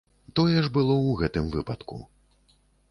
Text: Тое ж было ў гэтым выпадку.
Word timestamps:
Тое 0.39 0.63
ж 0.67 0.71
было 0.77 0.95
ў 0.95 1.21
гэтым 1.21 1.53
выпадку. 1.59 2.03